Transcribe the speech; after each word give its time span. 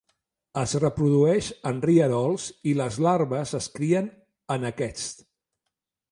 Es 0.59 0.71
reprodueix 0.83 1.49
en 1.71 1.81
rierols 1.83 2.47
i 2.71 2.73
les 2.79 2.97
larves 3.07 3.53
es 3.59 3.67
crien 3.75 4.09
en 4.57 4.65
aquests. 4.71 5.13